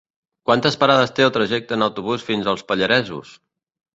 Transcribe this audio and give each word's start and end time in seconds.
Quantes 0.49 0.77
parades 0.83 1.13
té 1.19 1.25
el 1.25 1.33
trajecte 1.35 1.77
en 1.77 1.87
autobús 1.87 2.25
fins 2.29 2.51
als 2.53 2.65
Pallaresos? 2.71 3.37